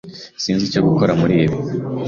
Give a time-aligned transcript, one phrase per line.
[0.41, 1.57] Sinzi icyo gukora muri ibi.